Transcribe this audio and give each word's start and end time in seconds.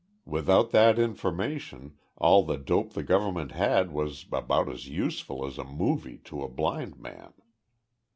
Without 0.25 0.71
that 0.71 0.97
information, 0.97 1.99
all 2.17 2.41
the 2.43 2.57
dope 2.57 2.93
the 2.93 3.03
government 3.03 3.51
had 3.51 3.91
was 3.91 4.25
about 4.31 4.67
as 4.67 4.89
useful 4.89 5.45
as 5.45 5.59
a 5.59 5.63
movie 5.63 6.17
to 6.23 6.41
a 6.41 6.49
blind 6.49 6.97
man. 6.99 7.33